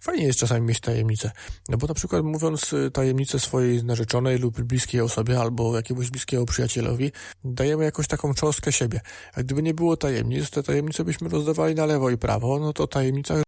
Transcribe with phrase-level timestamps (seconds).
[0.00, 1.30] Fajnie jest czasami mieć tajemnicę.
[1.68, 6.46] No bo na przykład mówiąc y, tajemnicę swojej narzeczonej lub bliskiej osobie albo jakiemuś bliskiemu
[6.46, 7.12] przyjacielowi,
[7.44, 9.00] dajemy jakąś taką cząstkę siebie.
[9.34, 12.86] A gdyby nie było tajemnic, te tajemnice byśmy rozdawali na lewo i prawo, no to
[12.86, 13.42] tajemnica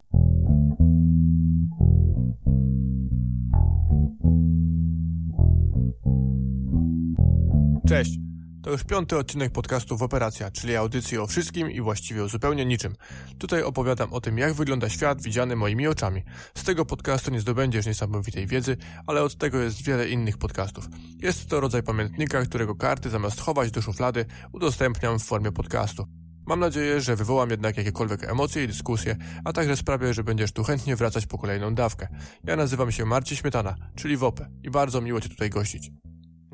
[7.88, 8.24] Cześć!
[8.65, 12.65] To już piąty odcinek podcastu w Operacja, czyli audycji o wszystkim i właściwie o zupełnie
[12.65, 12.94] niczym.
[13.38, 16.23] Tutaj opowiadam o tym, jak wygląda świat widziany moimi oczami.
[16.55, 20.89] Z tego podcastu nie zdobędziesz niesamowitej wiedzy, ale od tego jest wiele innych podcastów.
[21.19, 26.06] Jest to rodzaj pamiętnika, którego karty zamiast chować do szuflady, udostępniam w formie podcastu.
[26.47, 30.65] Mam nadzieję, że wywołam jednak jakiekolwiek emocje i dyskusje, a także sprawię, że będziesz tu
[30.65, 32.09] chętnie wracać po kolejną dawkę.
[32.45, 35.91] Ja nazywam się Marcin Śmietana, czyli WOPE i bardzo miło Cię tutaj gościć.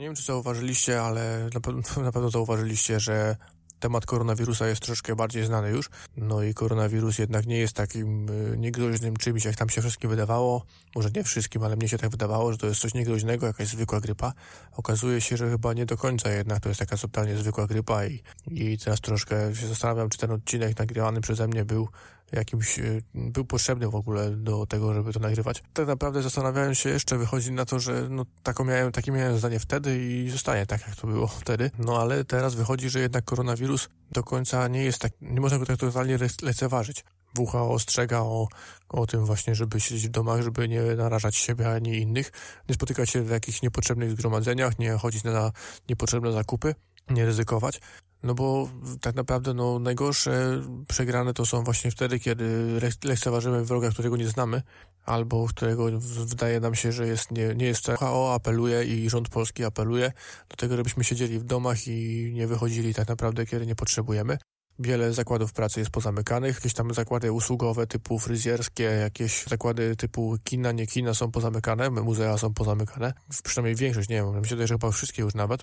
[0.01, 3.37] Nie wiem, czy zauważyliście, ale na pewno, na pewno zauważyliście, że
[3.81, 5.91] temat koronawirusa jest troszkę bardziej znany już.
[6.17, 10.65] No i koronawirus jednak nie jest takim y, niegroźnym czymś, jak tam się wszystkim wydawało.
[10.95, 14.01] Może nie wszystkim, ale mnie się tak wydawało, że to jest coś niegroźnego, jakaś zwykła
[14.01, 14.33] grypa.
[14.77, 18.23] Okazuje się, że chyba nie do końca jednak to jest taka totalnie zwykła grypa i,
[18.51, 21.89] i teraz troszkę się zastanawiam, czy ten odcinek nagrywany przeze mnie był
[22.33, 25.63] jakimś, e, był potrzebny w ogóle do tego, żeby to nagrywać.
[25.73, 29.59] Tak naprawdę zastanawiałem się jeszcze, wychodzi na to, że no, taką miałem, takie miałem zdanie
[29.59, 31.71] wtedy i zostanie tak, jak to było wtedy.
[31.79, 35.67] No ale teraz wychodzi, że jednak koronawirus do końca nie jest tak, nie można go
[35.67, 37.05] tak totalnie lekceważyć.
[37.39, 38.49] WHO ostrzega o,
[38.89, 42.33] o tym właśnie, żeby siedzieć w domach, żeby nie narażać siebie ani innych,
[42.69, 45.53] nie spotykać się w jakichś niepotrzebnych zgromadzeniach, nie chodzić na
[45.89, 46.75] niepotrzebne zakupy,
[47.11, 47.81] nie ryzykować.
[48.23, 48.69] No bo
[49.01, 54.63] tak naprawdę no, najgorsze przegrane to są właśnie wtedy, kiedy lekceważymy wroga, którego nie znamy,
[55.05, 55.87] albo którego
[56.27, 60.13] wydaje nam się, że jest, nie, nie jest WHO apeluje i rząd polski apeluje
[60.49, 64.39] do tego, żebyśmy siedzieli w domach i nie wychodzili tak naprawdę, kiedy nie potrzebujemy.
[64.79, 70.73] Wiele zakładów pracy jest pozamykanych, jakieś tam zakłady usługowe typu fryzjerskie, jakieś zakłady typu kina,
[70.73, 73.13] nie kina są pozamykane, muzea są pozamykane,
[73.45, 75.63] przynajmniej większość, nie wiem, myślę, że chyba wszystkie już nawet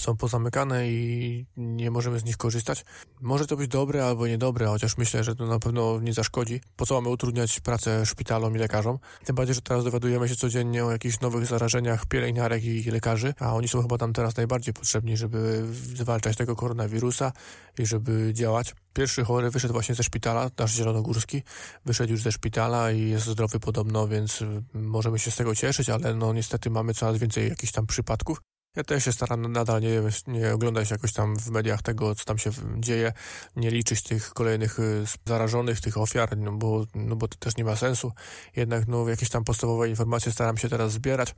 [0.00, 2.84] są pozamykane i nie możemy z nich korzystać.
[3.20, 6.60] Może to być dobre albo niedobre, chociaż myślę, że to na pewno nie zaszkodzi.
[6.76, 8.98] Po co mamy utrudniać pracę szpitalom i lekarzom?
[9.24, 13.54] Tym bardziej, że teraz dowiadujemy się codziennie o jakichś nowych zarażeniach pielęgniarek i lekarzy, a
[13.54, 17.32] oni są chyba tam teraz najbardziej potrzebni, żeby zwalczać tego koronawirusa
[17.78, 18.74] i żeby działać.
[18.92, 21.42] Pierwszy chory wyszedł właśnie ze szpitala, nasz zielonogórski,
[21.84, 26.14] wyszedł już ze szpitala i jest zdrowy podobno, więc możemy się z tego cieszyć, ale
[26.14, 28.53] no niestety mamy coraz więcej jakichś tam przypadków.
[28.76, 32.38] Ja też się staram nadal nie, nie oglądać jakoś tam w mediach tego, co tam
[32.38, 33.12] się dzieje,
[33.56, 37.64] nie liczyć tych kolejnych y, zarażonych, tych ofiar, no bo, no bo to też nie
[37.64, 38.12] ma sensu.
[38.56, 41.34] Jednak no, jakieś tam podstawowe informacje staram się teraz zbierać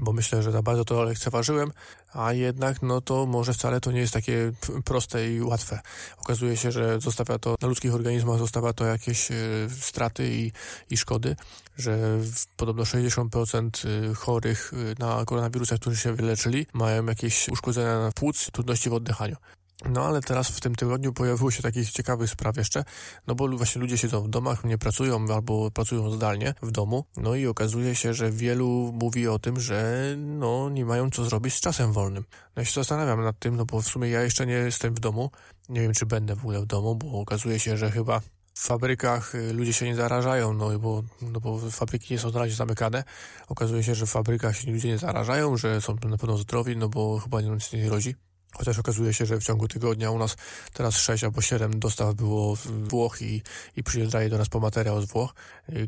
[0.00, 1.72] bo myślę, że za bardzo to lekceważyłem,
[2.12, 4.52] a jednak no to może wcale to nie jest takie
[4.84, 5.80] proste i łatwe.
[6.18, 10.52] Okazuje się, że zostawia to na ludzkich organizmach, zostawia to jakieś y, straty i,
[10.90, 11.36] i szkody,
[11.76, 12.18] że
[12.56, 18.90] podobno 60% y, chorych y, na koronawirusa, którzy się wyleczyli, mają jakieś uszkodzenia płuc, trudności
[18.90, 19.36] w oddychaniu.
[19.84, 22.84] No ale teraz w tym tygodniu pojawiło się takich ciekawych spraw jeszcze,
[23.26, 27.34] no bo właśnie ludzie siedzą w domach, nie pracują albo pracują zdalnie w domu, no
[27.34, 31.60] i okazuje się, że wielu mówi o tym, że no nie mają co zrobić z
[31.60, 32.24] czasem wolnym.
[32.56, 35.00] No ja się zastanawiam nad tym, no bo w sumie ja jeszcze nie jestem w
[35.00, 35.30] domu,
[35.68, 38.20] nie wiem czy będę w ogóle w domu, bo okazuje się, że chyba
[38.54, 42.38] w fabrykach y, ludzie się nie zarażają, no bo, no bo fabryki nie są na
[42.38, 43.04] razie zamykane.
[43.48, 46.88] Okazuje się, że w fabrykach się ludzie nie zarażają, że są na pewno zdrowi, no
[46.88, 48.14] bo chyba nic nie rodzi.
[48.58, 50.36] Chociaż okazuje się, że w ciągu tygodnia u nas
[50.72, 53.42] teraz 6 albo 7 dostaw było z Włoch i,
[53.76, 53.82] i
[54.30, 55.34] do nas po materiał z Włoch.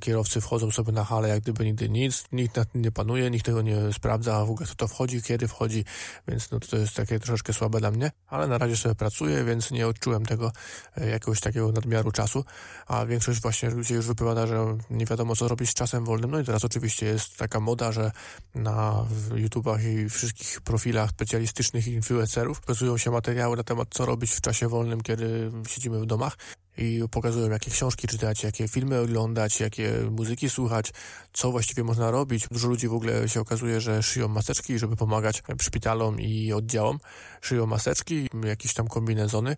[0.00, 3.46] Kierowcy wchodzą sobie na halę jak gdyby nigdy nic, nikt nad tym nie panuje, nikt
[3.46, 5.84] tego nie sprawdza w ogóle kto to wchodzi, kiedy wchodzi,
[6.28, 9.70] więc no to jest takie troszeczkę słabe dla mnie, ale na razie sobie pracuję, więc
[9.70, 10.52] nie odczułem tego
[10.96, 12.44] e, jakiegoś takiego nadmiaru czasu,
[12.86, 16.40] a większość właśnie ludzi już wypowiada, że nie wiadomo co robić z czasem wolnym, no
[16.40, 18.12] i teraz oczywiście jest taka moda, że
[18.54, 24.40] na YouTubach i wszystkich profilach specjalistycznych influencerów Pokazują się materiały na temat, co robić w
[24.40, 26.36] czasie wolnym, kiedy siedzimy w domach
[26.78, 30.92] i pokazują, jakie książki czytać, jakie filmy oglądać, jakie muzyki słuchać,
[31.32, 32.46] co właściwie można robić.
[32.50, 36.98] Dużo ludzi w ogóle się okazuje, że szyją maseczki, żeby pomagać szpitalom i oddziałom.
[37.40, 39.56] Szyją maseczki, jakieś tam kombinezony.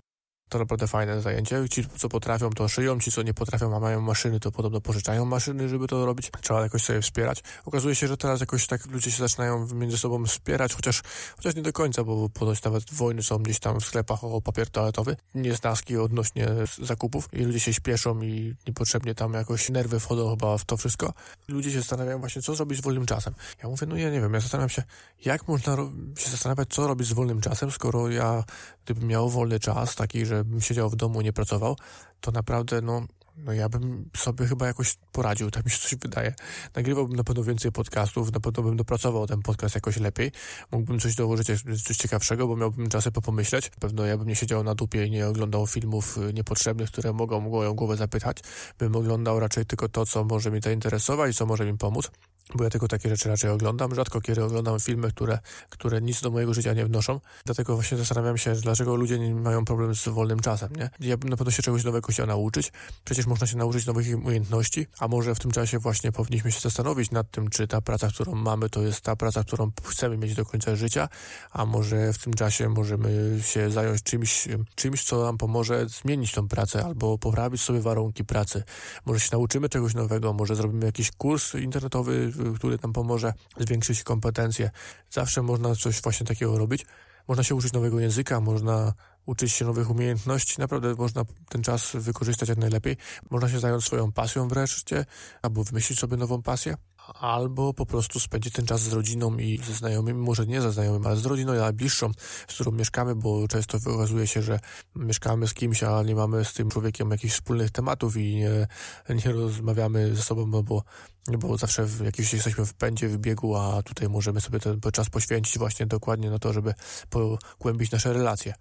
[0.52, 1.68] To naprawdę fajne zajęcie.
[1.68, 5.24] Ci, co potrafią, to szyją, ci, co nie potrafią, a mają maszyny, to podobno pożyczają
[5.24, 6.30] maszyny, żeby to robić.
[6.40, 7.42] Trzeba jakoś sobie wspierać.
[7.64, 11.02] Okazuje się, że teraz jakoś tak ludzie się zaczynają między sobą wspierać, chociaż,
[11.36, 14.70] chociaż nie do końca, bo ponoć nawet wojny są gdzieś tam w sklepach o papier
[14.70, 16.48] toaletowy, nieznaski odnośnie
[16.82, 21.12] zakupów i ludzie się śpieszą i niepotrzebnie tam jakoś nerwy wchodzą chyba w to wszystko.
[21.48, 23.34] Ludzie się zastanawiają właśnie, co zrobić z wolnym czasem.
[23.62, 24.82] Ja mówię, no ja nie wiem, ja zastanawiam się,
[25.24, 25.76] jak można
[26.16, 28.44] się zastanawiać, co robić z wolnym czasem, skoro ja
[28.84, 31.76] gdybym miał wolny czas, taki, że bym siedział w domu, nie pracował,
[32.20, 33.06] to naprawdę, no,
[33.36, 36.34] no ja bym sobie chyba jakoś poradził, tak mi się coś wydaje.
[36.76, 40.32] Nagrywałbym na pewno więcej podcastów, na pewno bym dopracował ten podcast jakoś lepiej.
[40.72, 41.46] Mógłbym coś dołożyć,
[41.84, 43.70] coś ciekawszego, bo miałbym czasy popomyśleć.
[43.80, 47.40] Pewno ja bym nie siedział na dupie i nie oglądał filmów y, niepotrzebnych, które mogą
[47.40, 48.38] moją głowę zapytać.
[48.78, 52.10] Bym oglądał raczej tylko to, co może mi zainteresować co może mi pomóc
[52.54, 53.94] bo ja tylko takie rzeczy raczej oglądam.
[53.94, 55.38] Rzadko kiedy oglądam filmy, które,
[55.70, 57.20] które nic do mojego życia nie wnoszą.
[57.44, 60.90] Dlatego właśnie zastanawiam się, dlaczego ludzie nie mają problem z wolnym czasem, nie?
[61.00, 62.72] Ja bym na pewno się czegoś nowego chciał nauczyć.
[63.04, 67.10] Przecież można się nauczyć nowych umiejętności, a może w tym czasie właśnie powinniśmy się zastanowić
[67.10, 70.44] nad tym, czy ta praca, którą mamy, to jest ta praca, którą chcemy mieć do
[70.44, 71.08] końca życia,
[71.50, 76.48] a może w tym czasie możemy się zająć czymś, czymś, co nam pomoże zmienić tą
[76.48, 78.62] pracę albo poprawić sobie warunki pracy.
[79.06, 84.70] Może się nauczymy czegoś nowego, może zrobimy jakiś kurs internetowy, który nam pomoże zwiększyć kompetencje.
[85.10, 86.86] Zawsze można coś właśnie takiego robić.
[87.28, 88.92] Można się uczyć nowego języka, można
[89.26, 90.60] uczyć się nowych umiejętności.
[90.60, 92.96] Naprawdę można ten czas wykorzystać jak najlepiej.
[93.30, 95.04] Można się zająć swoją pasją wreszcie,
[95.42, 96.76] albo wymyślić sobie nową pasję
[97.14, 101.06] albo po prostu spędzić ten czas z rodziną i ze znajomymi, może nie ze znajomymi,
[101.06, 102.10] ale z rodziną najbliższą,
[102.48, 104.60] z którą mieszkamy, bo często okazuje się, że
[104.96, 108.66] mieszkamy z kimś, a nie mamy z tym człowiekiem jakichś wspólnych tematów i nie,
[109.08, 110.82] nie rozmawiamy ze sobą, no bo,
[111.28, 114.80] no bo zawsze w, jakiś jesteśmy w pędzie, w biegu, a tutaj możemy sobie ten
[114.92, 116.74] czas poświęcić właśnie dokładnie na to, żeby
[117.10, 118.54] pogłębić nasze relacje.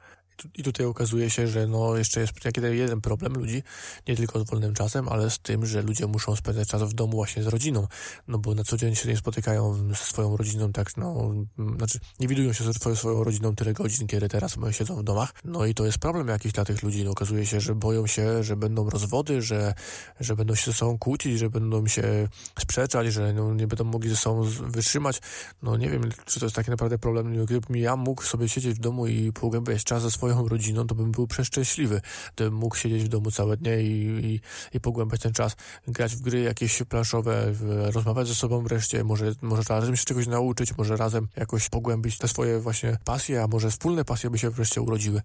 [0.55, 2.33] I tutaj okazuje się, że no jeszcze jest
[2.71, 3.63] jeden problem ludzi,
[4.07, 7.11] nie tylko z wolnym czasem, ale z tym, że ludzie muszą spędzać czas w domu
[7.11, 7.87] właśnie z rodziną,
[8.27, 11.33] no bo na co dzień się nie spotykają ze swoją rodziną, tak no,
[11.77, 15.65] znaczy nie widują się ze swoją, rodziną tyle godzin, kiedy teraz siedzą w domach, no
[15.65, 18.55] i to jest problem jakiś dla tych ludzi, no, okazuje się, że boją się, że
[18.55, 19.73] będą rozwody, że,
[20.19, 22.27] że będą się ze sobą kłócić, że będą się
[22.59, 25.21] sprzeczać, że no, nie będą mogli ze sobą wytrzymać,
[25.61, 28.79] no nie wiem, czy to jest taki naprawdę problem, gdybym ja mógł sobie siedzieć w
[28.79, 32.01] domu i pogłębiać czas ze swoją swoją rodziną, to bym był przeszczęśliwy.
[32.35, 34.41] Gdybym mógł siedzieć w domu całe dnie i, i,
[34.73, 35.55] i pogłębiać ten czas,
[35.87, 37.53] grać w gry jakieś planszowe,
[37.93, 42.27] rozmawiać ze sobą wreszcie, może, może razem się czegoś nauczyć, może razem jakoś pogłębić te
[42.27, 45.21] swoje właśnie pasje, a może wspólne pasje by się wreszcie urodziły.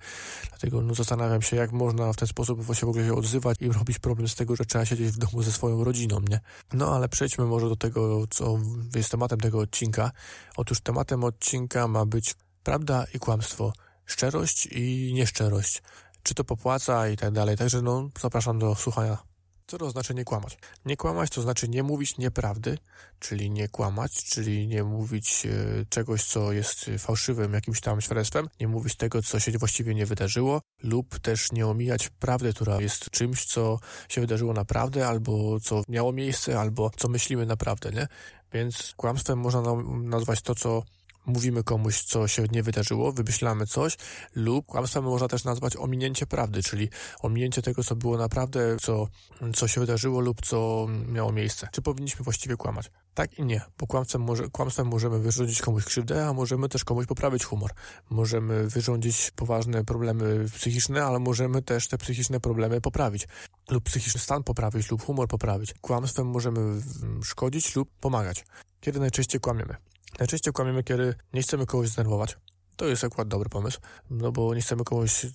[0.49, 3.69] Dlatego no, zastanawiam się, jak można w ten sposób właśnie w ogóle się odzywać i
[3.69, 6.41] robić problem z tego, że trzeba siedzieć w domu ze swoją rodziną, nie?
[6.73, 8.59] No ale przejdźmy może do tego, co
[8.95, 10.11] jest tematem tego odcinka.
[10.57, 13.73] Otóż tematem odcinka ma być prawda i kłamstwo
[14.07, 15.83] szczerość i nieszczerość.
[16.23, 17.57] Czy to popłaca i tak dalej.
[17.57, 19.19] Także no, zapraszam do słuchania.
[19.67, 20.59] Co to znaczy nie kłamać?
[20.85, 22.79] Nie kłamać to znaczy nie mówić nieprawdy,
[23.19, 28.69] czyli nie kłamać, czyli nie mówić e, czegoś, co jest fałszywym jakimś tam świadectwem, nie
[28.69, 33.45] mówić tego, co się właściwie nie wydarzyło, lub też nie omijać prawdy, która jest czymś,
[33.45, 38.09] co się wydarzyło naprawdę, albo co miało miejsce, albo co myślimy naprawdę, nie?
[38.53, 39.63] Więc kłamstwem można
[40.03, 40.83] nazwać to, co
[41.27, 43.97] mówimy komuś, co się nie wydarzyło, wymyślamy coś,
[44.35, 46.89] lub kłamstwem można też nazwać ominięcie prawdy, czyli
[47.21, 49.09] ominięcie tego, co było naprawdę, co,
[49.55, 51.69] co się wydarzyło lub co miało miejsce.
[51.73, 52.91] Czy powinniśmy właściwie kłamać?
[53.15, 57.07] Tak i nie, bo kłamstwem, może, kłamstwem możemy wyrządzić komuś krzywdę, a możemy też komuś
[57.07, 57.71] poprawić humor.
[58.11, 63.29] Możemy wyrządzić poważne problemy psychiczne, ale możemy też te psychiczne problemy poprawić.
[63.71, 65.75] Lub psychiczny stan poprawić, lub humor poprawić.
[65.81, 66.83] Kłamstwem możemy
[67.23, 68.45] szkodzić lub pomagać.
[68.81, 69.77] Kiedy najczęściej kłamiemy?
[70.19, 72.37] Najczęściej kłamiemy, kiedy nie chcemy kogoś zdenerwować.
[72.77, 73.81] To jest akurat dobry pomysł,
[74.11, 75.31] no bo nie chcemy kogoś y,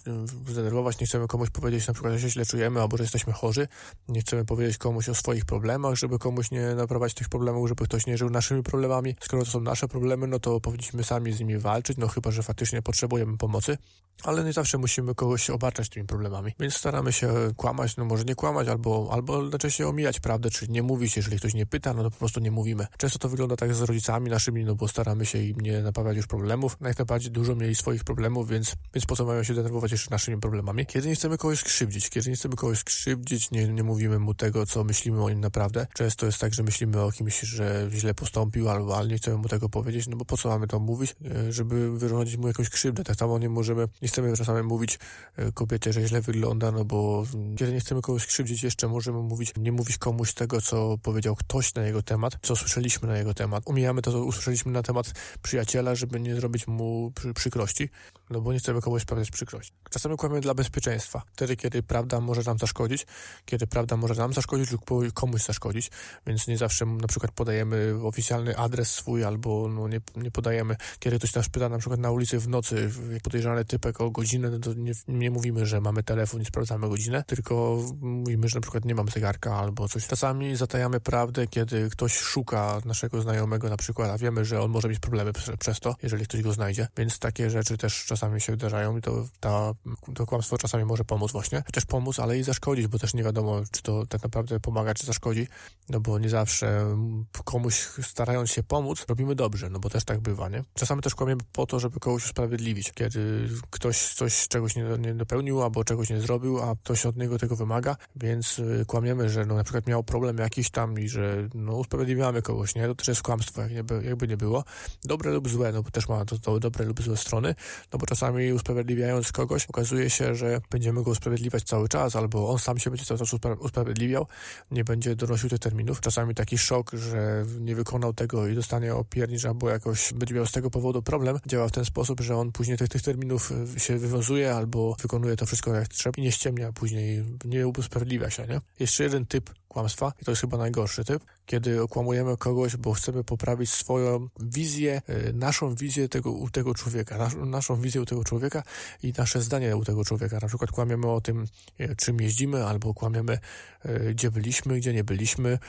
[0.47, 3.67] zdenerwować, nie chcemy komuś powiedzieć na przykład, że się źle czujemy albo że jesteśmy chorzy,
[4.07, 8.05] nie chcemy powiedzieć komuś o swoich problemach, żeby komuś nie naprowadzić tych problemów, żeby ktoś
[8.05, 9.15] nie żył naszymi problemami.
[9.21, 12.43] Skoro to są nasze problemy, no to powinniśmy sami z nimi walczyć, no chyba, że
[12.43, 13.77] faktycznie potrzebujemy pomocy,
[14.23, 18.35] ale nie zawsze musimy kogoś obarczać tymi problemami, więc staramy się kłamać, no może nie
[18.35, 22.11] kłamać, albo, albo najczęściej omijać prawdę, czyli nie mówić, jeżeli ktoś nie pyta, no to
[22.11, 22.87] po prostu nie mówimy.
[22.97, 26.27] Często to wygląda tak z rodzicami naszymi, no bo staramy się im nie naprawiać już
[26.27, 30.09] problemów, jak najbardziej dużo mieli swoich problemów, więc, więc po co mają się denerwować jeszcze
[30.11, 30.85] naszymi problemami.
[30.85, 34.65] Kiedy nie chcemy kogoś skrzywdzić, kiedy nie chcemy kogoś skrzywdzić, nie, nie mówimy mu tego,
[34.65, 35.87] co myślimy o nim naprawdę.
[35.93, 39.47] Często jest tak, że myślimy o kimś, że źle postąpił, albo ale nie chcemy mu
[39.47, 43.03] tego powiedzieć, no bo po co mamy to mówić, e, żeby wyrządzić mu jakąś krzywdę.
[43.03, 44.99] Tak samo nie możemy, nie chcemy czasami mówić
[45.35, 47.23] e, kobiecie, że źle wygląda, no bo
[47.57, 51.73] kiedy nie chcemy kogoś skrzywdzić, jeszcze możemy mówić, nie mówić komuś tego, co powiedział ktoś
[51.73, 53.63] na jego temat, co słyszeliśmy na jego temat.
[53.65, 57.89] Umijamy to, co usłyszeliśmy na temat przyjaciela, żeby nie zrobić mu przykrości,
[58.29, 59.73] no bo nie chcemy komuś sprawiać przykrości.
[59.89, 63.05] Czasami kłamiemy dla bezpieczeństwa, wtedy kiedy prawda może nam zaszkodzić,
[63.45, 65.91] kiedy prawda może nam zaszkodzić lub komuś zaszkodzić,
[66.27, 71.17] więc nie zawsze na przykład podajemy oficjalny adres swój albo no, nie, nie podajemy, kiedy
[71.17, 72.91] ktoś nas pyta na przykład na ulicy w nocy,
[73.23, 77.23] podejrzany typek o godzinę, no to nie, nie mówimy, że mamy telefon i sprawdzamy godzinę,
[77.27, 80.07] tylko mówimy, że na przykład nie mam zegarka albo coś.
[80.07, 84.89] Czasami zatajamy prawdę, kiedy ktoś szuka naszego znajomego na przykład, a wiemy, że on może
[84.89, 88.41] mieć problemy przez, przez to, jeżeli ktoś go znajdzie, więc więc takie rzeczy też czasami
[88.41, 89.73] się wydarzają i to, ta,
[90.15, 91.63] to kłamstwo czasami może pomóc właśnie.
[91.73, 95.05] Też pomóc, ale i zaszkodzić, bo też nie wiadomo, czy to tak naprawdę pomaga, czy
[95.05, 95.47] zaszkodzi,
[95.89, 96.97] no bo nie zawsze
[97.45, 100.63] komuś starając się pomóc, robimy dobrze, no bo też tak bywa, nie?
[100.73, 105.63] Czasami też kłamiemy po to, żeby kogoś usprawiedliwić, kiedy ktoś coś, czegoś nie, nie dopełnił,
[105.63, 109.55] albo czegoś nie zrobił, a ktoś od niego tego wymaga, więc y, kłamiemy, że no
[109.55, 112.87] na przykład miał problem jakiś tam i że no usprawiedliwiamy kogoś, nie?
[112.87, 114.63] To też jest kłamstwo, jak nie, jakby nie było.
[115.03, 117.55] Dobre lub złe, no bo też ma to, to dobre lub złe strony,
[117.93, 122.59] no bo czasami usprawiedliwiając kogoś, okazuje się, że będziemy go usprawiedliwiać cały czas, albo on
[122.59, 124.27] sam się będzie cały czas usprawiedliwiał,
[124.71, 126.01] nie będzie donosił tych terminów.
[126.01, 130.51] Czasami taki szok, że nie wykonał tego i dostanie opiernicz, albo jakoś będzie miał z
[130.51, 133.97] tego powodu problem, działa w ten sposób, że on później tych, tych terminów y, się
[133.97, 138.61] wywiązuje, albo wykonuje to wszystko jak trzeba i nie ściemnia później, nie usprawiedliwia się, nie?
[138.79, 143.23] Jeszcze jeden typ kłamstwa i to jest chyba najgorszy typ, kiedy okłamujemy kogoś, bo chcemy
[143.23, 148.63] poprawić swoją wizję, e, naszą wizję tego, tego człowieka, nas, naszą wizję u tego człowieka
[149.03, 150.39] i nasze zdanie u tego człowieka.
[150.41, 151.45] Na przykład kłamiemy o tym,
[151.79, 153.39] e, czym jeździmy, albo kłamiemy,
[153.83, 155.59] e, gdzie byliśmy, gdzie nie byliśmy,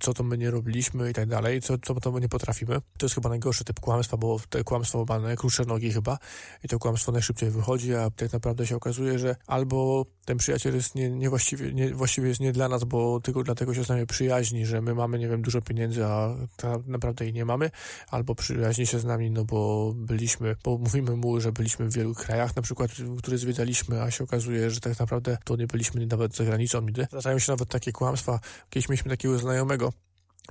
[0.00, 2.80] co to my nie robiliśmy i tak dalej, co, co to my nie potrafimy.
[2.98, 6.18] To jest chyba najgorszy typ kłamstwa, bo te kłamstwo ma najkrótsze nogi chyba
[6.64, 10.94] i to kłamstwo najszybciej wychodzi, a tak naprawdę się okazuje, że albo ten przyjaciel jest
[10.94, 14.66] nie, niewłaściwie, nie, właściwie jest nie dla nas, bo tylko dlatego się z nami przyjaźni,
[14.66, 17.70] że my mamy, nie wiem, dużo pieniędzy, a tak naprawdę jej nie mamy,
[18.10, 22.14] albo przyjaźni się z nami, no bo byliśmy, bo mówimy mu, że byliśmy w wielu
[22.14, 26.36] krajach, na przykład, które zwiedzaliśmy, a się okazuje, że tak naprawdę to nie byliśmy nawet
[26.36, 27.06] za granicą nigdy.
[27.10, 28.40] Zdarzają się nawet takie kłamstwa.
[28.70, 29.92] Kiedyś mieliśmy takiego znajomego,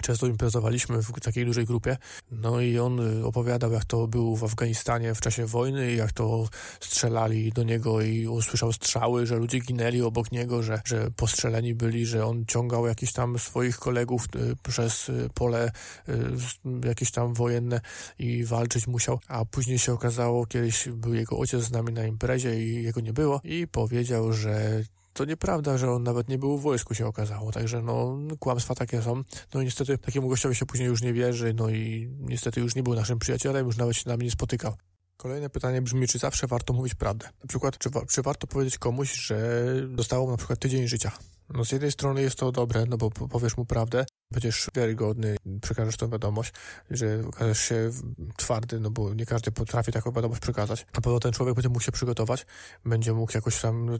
[0.01, 1.97] Często imprezowaliśmy w takiej dużej grupie,
[2.31, 6.49] no i on y, opowiadał, jak to był w Afganistanie w czasie wojny, jak to
[6.79, 12.05] strzelali do niego i usłyszał strzały, że ludzie ginęli obok niego, że, że postrzeleni byli,
[12.05, 15.71] że on ciągał jakiś tam swoich kolegów y, przez y, pole
[16.85, 17.81] jakieś tam wojenne
[18.19, 22.63] i walczyć musiał, a później się okazało, kiedyś był jego ojciec z nami na imprezie
[22.63, 24.83] i jego nie było i powiedział, że
[25.17, 27.51] to nieprawda, że on nawet nie był w wojsku, się okazało.
[27.51, 29.23] Także no, kłamstwa takie są.
[29.53, 32.83] No i niestety takiemu gościowi się później już nie wierzy, no i niestety już nie
[32.83, 34.73] był naszym przyjacielem, już nawet się z nami nie spotykał.
[35.17, 37.29] Kolejne pytanie brzmi, czy zawsze warto mówić prawdę?
[37.41, 41.11] Na przykład, czy, wa czy warto powiedzieć komuś, że dostało na przykład tydzień życia?
[41.49, 45.97] No z jednej strony jest to dobre, no bo powiesz mu prawdę, będziesz wiarygodny, przekażesz
[45.97, 46.53] tą wiadomość,
[46.91, 47.91] że okażesz się
[48.37, 50.85] twardy, no bo nie każdy potrafi taką wiadomość przekazać.
[50.95, 52.45] Na pewno ten człowiek będzie mógł się przygotować,
[52.85, 53.97] będzie mógł jakoś tam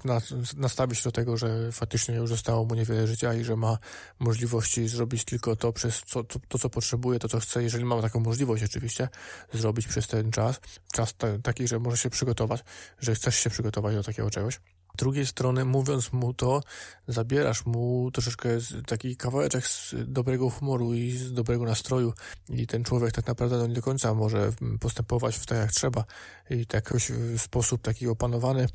[0.56, 3.78] nastawić do tego, że faktycznie już zostało mu niewiele życia i że ma
[4.20, 8.02] możliwości zrobić tylko to, przez co, to, to co potrzebuje, to co chce, jeżeli ma
[8.02, 9.10] taką możliwość oczywiście,
[9.54, 10.60] zrobić przez ten czas.
[10.92, 12.64] Czas taki, że może się przygotować,
[13.00, 14.60] że chcesz się przygotować do takiego czegoś
[14.98, 16.62] drugiej strony, mówiąc mu to,
[17.08, 18.50] zabierasz mu troszeczkę
[18.88, 22.14] taki kawałeczek z dobrego humoru i z dobrego nastroju.
[22.50, 26.04] I ten człowiek tak naprawdę no, nie do końca może postępować w tak jak trzeba.
[26.50, 26.94] I tak
[27.38, 28.68] w sposób taki opanowany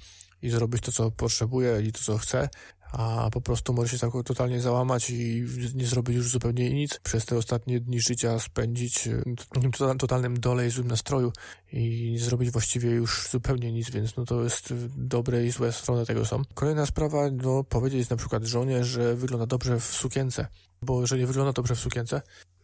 [0.42, 2.48] i zrobić to, co potrzebuje i to, co chce,
[2.92, 7.00] a po prostu może się tak totalnie załamać i nie zrobić już zupełnie nic.
[7.02, 9.08] Przez te ostatnie dni życia spędzić
[9.74, 11.32] w totalnym dole i złym nastroju
[11.72, 16.06] i nie zrobić właściwie już zupełnie nic, więc no to jest dobre i złe strony
[16.06, 16.42] tego są.
[16.54, 20.46] Kolejna sprawa, no powiedzieć na przykład żonie, że wygląda dobrze w sukience,
[20.82, 22.22] bo jeżeli wygląda dobrze w sukience,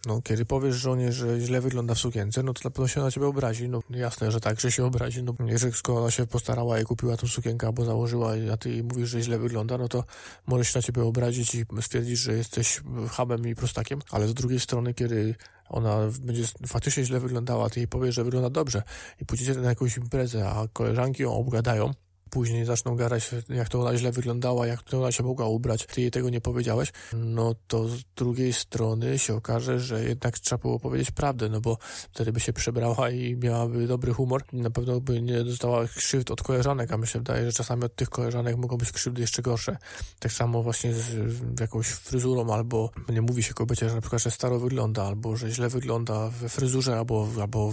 [0.08, 3.10] no, kiedy powiesz żonie, że źle wygląda w sukience, no to na pewno się na
[3.10, 3.68] ciebie obrazi.
[3.68, 5.22] No jasne, że tak, że się obrazi.
[5.22, 9.08] No, jeżeli skoro ona się postarała i kupiła tą sukienkę albo założyła, a ty mówisz,
[9.08, 10.04] że źle wygląda, no to
[10.46, 14.00] może się na ciebie obrazić i stwierdzić, że jesteś hamem i prostakiem.
[14.10, 15.34] Ale z drugiej strony, kiedy
[15.68, 18.82] ona będzie faktycznie źle wyglądała, ty jej powiesz, że wygląda dobrze
[19.20, 21.94] i pójdziecie na jakąś imprezę, a koleżanki ją obgadają,
[22.30, 26.00] później zaczną gadać, jak to ona źle wyglądała, jak to ona się mogła ubrać, ty
[26.00, 30.80] jej tego nie powiedziałeś, no to z drugiej strony się okaże, że jednak trzeba było
[30.80, 31.78] powiedzieć prawdę, no bo
[32.12, 36.42] wtedy by się przebrała i miałaby dobry humor, na pewno by nie dostała krzywd od
[36.42, 39.76] koleżanek, a mi się wydaje, że czasami od tych koleżanek mogą być krzywdy jeszcze gorsze.
[40.18, 44.30] Tak samo właśnie z jakąś fryzurą, albo nie mówi się kobiecie, że na przykład, że
[44.30, 47.72] staro wygląda, albo że źle wygląda we fryzurze, albo, albo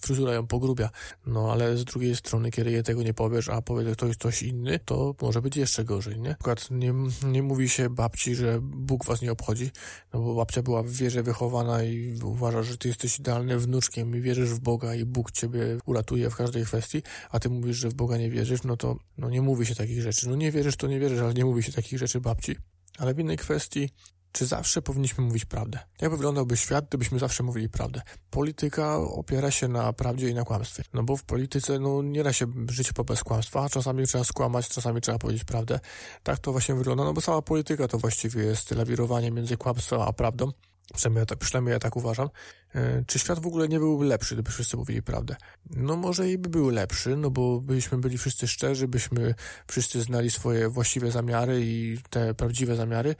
[0.00, 0.90] fryzura ją pogrubia.
[1.26, 4.42] No ale z drugiej strony, kiedy jej tego nie powiesz, a powie, że ktoś coś
[4.42, 6.28] inny, to może być jeszcze gorzej, nie?
[6.28, 6.94] Na przykład nie,
[7.26, 9.70] nie mówi się babci, że Bóg was nie obchodzi,
[10.12, 14.20] no bo babcia była w wierze wychowana i uważa, że ty jesteś idealnym wnuczkiem i
[14.20, 17.94] wierzysz w Boga i Bóg ciebie uratuje w każdej kwestii, a ty mówisz, że w
[17.94, 20.28] Boga nie wierzysz, no to no nie mówi się takich rzeczy.
[20.28, 22.56] No nie wierzysz, to nie wierzysz, ale nie mówi się takich rzeczy babci.
[22.98, 23.90] Ale w innej kwestii
[24.34, 25.78] czy zawsze powinniśmy mówić prawdę?
[26.00, 28.02] Jak wyglądałby świat, gdybyśmy zawsze mówili prawdę?
[28.30, 30.82] Polityka opiera się na prawdzie i na kłamstwie.
[30.94, 33.68] No bo w polityce no, nie da się żyć bez kłamstwa.
[33.68, 35.80] Czasami trzeba skłamać, czasami trzeba powiedzieć prawdę.
[36.22, 40.12] Tak to właśnie wygląda, no bo cała polityka to właściwie jest lawirowanie między kłamstwem a
[40.12, 40.52] prawdą.
[40.94, 42.28] Przynajmniej tak, przynajmniej ja tak uważam.
[42.74, 45.36] E, czy świat w ogóle nie byłby lepszy, gdyby wszyscy mówili prawdę?
[45.70, 49.34] No może i by był lepszy, no bo byśmy byli wszyscy szczerzy, byśmy
[49.66, 53.14] wszyscy znali swoje właściwe zamiary i te prawdziwe zamiary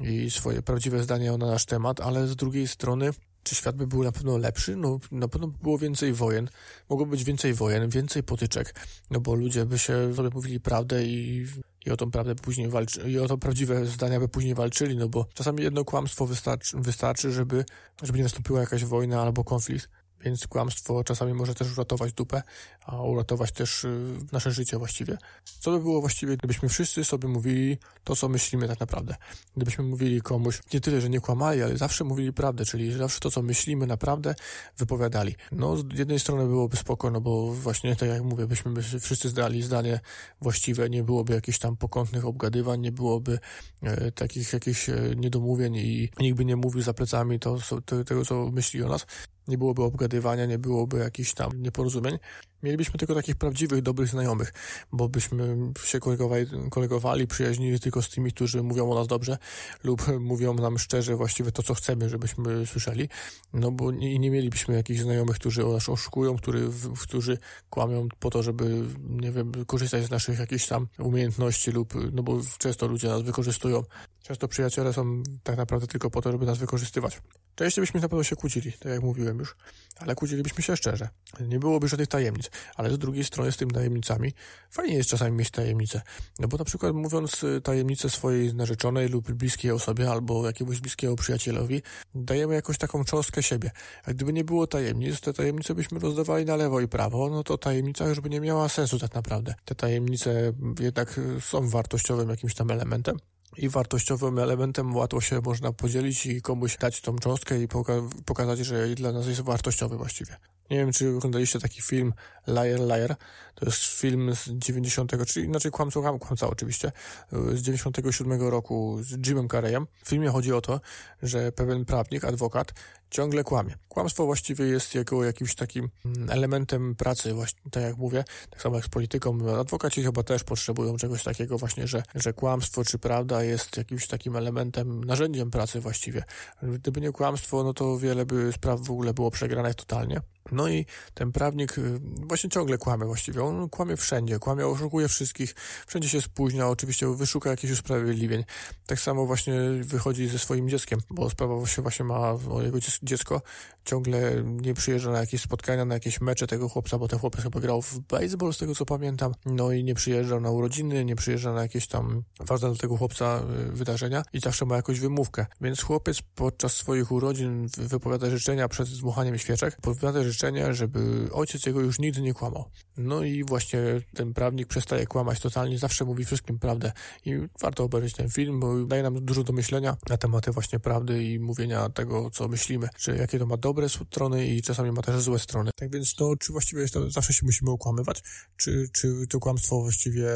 [0.00, 3.10] i swoje prawdziwe zdania na nasz temat, ale z drugiej strony
[3.42, 4.76] czy świat by był na pewno lepszy?
[4.76, 6.48] No, na pewno by było więcej wojen,
[6.90, 8.74] mogło być więcej wojen, więcej potyczek,
[9.10, 11.46] no bo ludzie by się sobie mówili prawdę i,
[11.86, 15.08] i o tą prawdę później walczy, i o to prawdziwe zdania by później walczyli, no
[15.08, 17.64] bo czasami jedno kłamstwo wystarczy, wystarczy żeby,
[18.02, 19.88] żeby nie nastąpiła jakaś wojna albo konflikt.
[20.20, 22.42] Więc kłamstwo czasami może też uratować dupę,
[22.86, 25.18] a uratować też y, nasze życie właściwie.
[25.60, 29.14] Co by było właściwie, gdybyśmy wszyscy sobie mówili to, co myślimy tak naprawdę?
[29.56, 33.30] Gdybyśmy mówili komuś nie tyle, że nie kłamali, ale zawsze mówili prawdę, czyli zawsze to,
[33.30, 34.34] co myślimy naprawdę
[34.78, 35.34] wypowiadali.
[35.52, 39.28] No, z jednej strony byłoby spoko, no bo właśnie tak jak mówię, byśmy by wszyscy
[39.28, 40.00] zdali zdanie
[40.40, 43.38] właściwe, nie byłoby jakichś tam pokątnych obgadywań, nie byłoby
[43.82, 48.24] e, takich jakichś e, niedomówień i nikt by nie mówił za plecami to, to, tego,
[48.24, 49.06] co myśli o nas
[49.48, 52.18] nie byłoby obgadywania, nie byłoby jakichś tam nieporozumień.
[52.62, 54.52] Mielibyśmy tylko takich prawdziwych, dobrych znajomych,
[54.92, 59.38] bo byśmy się kolegowali, kolegowali, przyjaźnili tylko z tymi, którzy mówią o nas dobrze
[59.84, 63.08] lub mówią nam szczerze właściwie to, co chcemy, żebyśmy słyszeli,
[63.52, 66.68] no bo nie, nie mielibyśmy jakichś znajomych, którzy nas oszukują, który,
[67.00, 67.38] którzy
[67.70, 72.40] kłamią po to, żeby, nie wiem, korzystać z naszych jakichś tam umiejętności lub, no bo
[72.58, 73.82] często ludzie nas wykorzystują.
[74.22, 77.20] Często przyjaciele są tak naprawdę tylko po to, żeby nas wykorzystywać.
[77.54, 79.56] Częściej byśmy na pewno się kłócili, tak jak mówiłem już,
[79.96, 81.08] ale kłócilibyśmy się szczerze.
[81.40, 82.45] Nie byłoby żadnych tajemnic,
[82.76, 84.32] ale z drugiej strony z tymi tajemnicami
[84.70, 86.02] fajnie jest czasami mieć tajemnicę.
[86.38, 91.16] No bo na przykład mówiąc y, tajemnicę swojej narzeczonej lub bliskiej osobie albo jakiegoś bliskiego
[91.16, 91.82] przyjacielowi,
[92.14, 93.70] dajemy jakąś taką cząstkę siebie.
[94.04, 97.58] A gdyby nie było tajemnic, te tajemnice byśmy rozdawali na lewo i prawo, no to
[97.58, 99.54] tajemnica już by nie miała sensu tak naprawdę.
[99.64, 103.16] Te tajemnice jednak są wartościowym jakimś tam elementem
[103.58, 107.92] i wartościowym elementem łatwo się można podzielić i komuś dać tą cząstkę i poka
[108.24, 110.36] pokazać, że dla nas jest wartościowy właściwie.
[110.70, 112.12] Nie wiem, czy oglądaliście taki film
[112.48, 113.16] Liar Liar.
[113.54, 116.92] To jest film z 90, czyli inaczej kłamca, kłamca oczywiście,
[117.32, 119.86] z 97 roku z Jimem Carreyem.
[120.04, 120.80] W filmie chodzi o to,
[121.22, 122.72] że pewien prawnik, adwokat,
[123.10, 123.74] ciągle kłamie.
[123.88, 125.88] Kłamstwo właściwie jest jego jakimś takim
[126.28, 129.58] elementem pracy, właśnie, tak jak mówię, tak samo jak z polityką.
[129.60, 134.36] Adwokaci chyba też potrzebują czegoś takiego właśnie, że, że kłamstwo czy prawda jest jakimś takim
[134.36, 136.24] elementem, narzędziem pracy właściwie.
[136.62, 140.20] Gdyby nie kłamstwo, no to wiele by spraw w ogóle było przegranych totalnie.
[140.52, 143.44] No i ten prawnik y, właśnie ciągle kłamie właściwie.
[143.44, 145.54] On kłamie wszędzie, kłamie, oszukuje wszystkich,
[145.86, 148.44] wszędzie się spóźnia, oczywiście wyszuka jakichś usprawiedliwień.
[148.86, 153.42] Tak samo właśnie wychodzi ze swoim dzieckiem, bo sprawa się właśnie ma o jego dziecko.
[153.86, 157.60] Ciągle nie przyjeżdża na jakieś spotkania, na jakieś mecze tego chłopca, bo ten chłopiec chyba
[157.60, 159.32] grał w baseball, z tego co pamiętam.
[159.46, 163.42] No i nie przyjeżdżał na urodziny, nie przyjeżdża na jakieś tam ważne dla tego chłopca
[163.68, 165.46] y, wydarzenia i zawsze ma jakąś wymówkę.
[165.60, 171.80] Więc chłopiec podczas swoich urodzin wypowiada życzenia przed dmuchaniem świeczek, wypowiada życzenia, żeby ojciec jego
[171.80, 172.64] już nigdy nie kłamał.
[172.98, 173.80] No i właśnie
[174.14, 176.92] ten prawnik przestaje kłamać totalnie, zawsze mówi wszystkim prawdę.
[177.24, 181.24] I warto obejrzeć ten film, bo daje nam dużo do myślenia na tematy właśnie prawdy
[181.24, 185.22] i mówienia tego, co myślimy, że jakie to ma dobre strony i czasami ma też
[185.22, 185.70] złe strony.
[185.76, 188.22] Tak więc to, czy właściwie jest to, zawsze się musimy okłamywać,
[188.56, 190.28] czy, czy to kłamstwo właściwie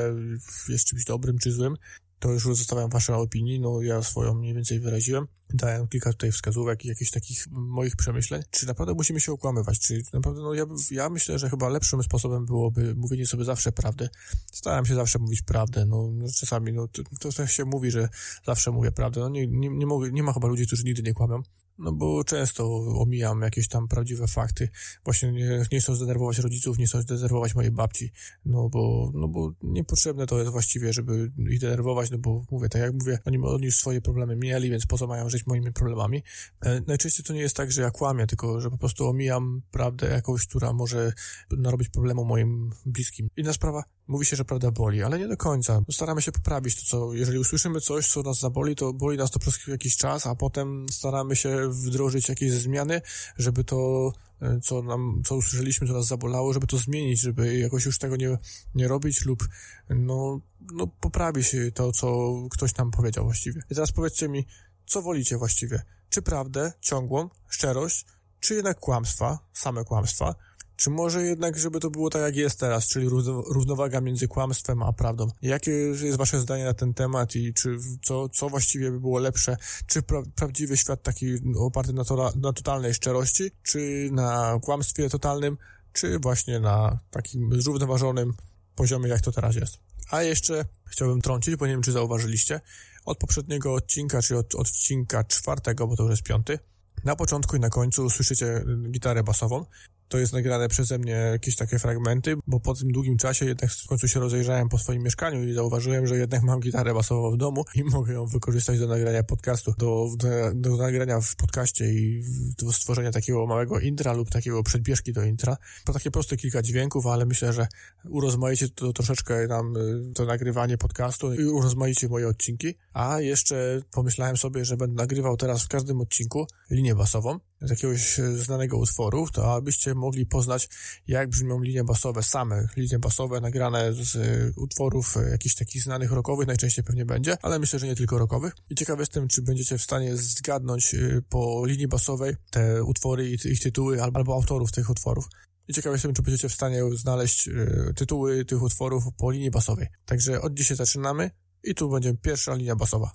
[0.69, 1.77] jest czymś dobrym czy złym,
[2.21, 5.27] to już zostawiam wasze opinii, no ja swoją mniej więcej wyraziłem.
[5.55, 8.43] Dałem kilka tutaj wskazówek i jakichś takich moich przemyśleń.
[8.51, 9.79] Czy naprawdę musimy się okłamywać?
[9.79, 14.09] Czy naprawdę, no ja, ja myślę, że chyba lepszym sposobem byłoby mówienie sobie zawsze prawdy.
[14.53, 17.03] Starałem się zawsze mówić prawdę, no, no czasami, no to,
[17.33, 18.09] to się mówi, że
[18.47, 19.21] zawsze mówię prawdę.
[19.21, 21.43] No nie, nie, nie, mogę, nie ma chyba ludzi, którzy nigdy nie kłamią
[21.81, 24.69] no bo często omijam jakieś tam prawdziwe fakty.
[25.05, 28.13] Właśnie nie, nie chcę zdenerwować rodziców, nie chcę zdenerwować mojej babci,
[28.45, 32.83] no bo, no bo niepotrzebne to jest właściwie, żeby ich denerwować, no bo mówię, tak
[32.83, 36.23] jak mówię, oni, oni już swoje problemy mieli, więc po co mają żyć moimi problemami.
[36.61, 40.11] E, najczęściej to nie jest tak, że ja kłamię, tylko że po prostu omijam prawdę
[40.11, 41.13] jakąś, która może
[41.51, 43.29] narobić problemu moim bliskim.
[43.37, 45.83] Inna sprawa, Mówi się, że prawda boli, ale nie do końca.
[45.91, 49.39] Staramy się poprawić to, co, jeżeli usłyszymy coś, co nas zaboli, to boli nas to
[49.39, 53.03] przez jakiś czas, a potem staramy się wdrożyć jakieś zmiany,
[53.39, 57.85] żeby to, e, co nam, co usłyszeliśmy, co nas zabolało, żeby to zmienić, żeby jakoś
[57.85, 58.39] już tego nie,
[58.75, 59.49] nie robić lub,
[59.91, 60.41] no,
[60.73, 63.63] no, poprawi się to, co ktoś nam powiedział właściwie.
[63.71, 64.47] I teraz powiedzcie mi,
[64.87, 65.83] co wolicie właściwie?
[66.09, 68.07] Czy prawdę, ciągłą, szczerość,
[68.41, 70.35] czy jednak kłamstwa, same kłamstwa?
[70.81, 73.09] Czy może jednak, żeby to było tak, jak jest teraz, czyli
[73.47, 75.29] równowaga między kłamstwem a prawdą?
[75.43, 79.57] Jakie jest wasze zdanie na ten temat i czy co, co właściwie by było lepsze?
[79.87, 81.27] Czy pra prawdziwy świat taki
[81.59, 85.57] oparty na, to, na totalnej szczerości, czy na kłamstwie totalnym,
[85.93, 88.33] czy właśnie na takim zrównoważonym
[88.75, 89.79] poziomie, jak to teraz jest?
[90.11, 92.61] A jeszcze chciałbym trącić, bo nie wiem, czy zauważyliście,
[93.05, 96.59] Od poprzedniego odcinka, czyli od odcinka czwartego, bo to już jest piąty,
[97.05, 99.65] na początku i na końcu słyszycie gitarę basową.
[100.11, 103.87] To jest nagrane przeze mnie jakieś takie fragmenty, bo po tym długim czasie jednak w
[103.87, 107.65] końcu się rozejrzałem po swoim mieszkaniu i zauważyłem, że jednak mam gitarę basową w domu
[107.75, 112.23] i mogę ją wykorzystać do nagrania podcastu, do, do, do nagrania w podcaście i
[112.59, 115.57] do stworzenia takiego małego intra lub takiego przedbieżki do intra.
[115.85, 117.67] To takie proste kilka dźwięków, ale myślę, że
[118.09, 122.75] urozmaicie to troszeczkę nam y, to nagrywanie podcastu i urozmaicie moje odcinki.
[122.93, 128.21] A jeszcze pomyślałem sobie, że będę nagrywał teraz w każdym odcinku linię basową z jakiegoś
[128.21, 130.69] e, znanego utworu, to abyście mogli poznać,
[131.09, 136.13] jak brzmią linie basowe, same linie basowe nagrane z e, utworów e, jakichś takich znanych
[136.13, 138.53] rockowych, najczęściej pewnie będzie, ale myślę, że nie tylko rockowych.
[138.71, 140.95] I ciekaw jestem, czy będziecie w stanie zgadnąć
[141.29, 145.25] po linii basowej te utwory i ich tytuły, albo autorów tych utworów.
[145.69, 147.49] I ciekaw jestem, czy będziecie w stanie znaleźć
[147.97, 149.87] tytuły tych utworów po linii basowej.
[150.05, 151.31] Także od dzisiaj zaczynamy
[151.65, 153.13] i tu będzie pierwsza linia basowa.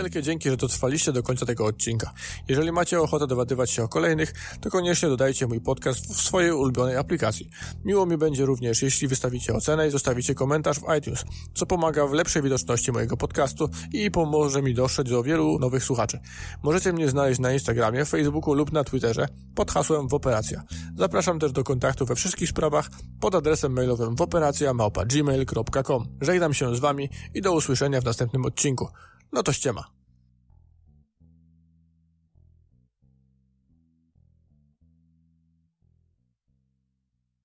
[0.00, 2.12] Wielkie dzięki, że dotrwaliście do końca tego odcinka.
[2.48, 6.96] Jeżeli macie ochotę dowiadywać się o kolejnych, to koniecznie dodajcie mój podcast w swojej ulubionej
[6.96, 7.48] aplikacji.
[7.84, 12.12] Miło mi będzie również, jeśli wystawicie ocenę i zostawicie komentarz w iTunes, co pomaga w
[12.12, 16.20] lepszej widoczności mojego podcastu i pomoże mi dotrzeć do wielu nowych słuchaczy.
[16.62, 20.62] Możecie mnie znaleźć na Instagramie, Facebooku lub na Twitterze pod hasłem Woperacja.
[20.96, 26.08] Zapraszam też do kontaktu we wszystkich sprawach pod adresem mailowym woperacja.gmail.com.
[26.20, 28.88] Żegnam się z Wami i do usłyszenia w następnym odcinku.
[29.32, 29.99] No to ściema.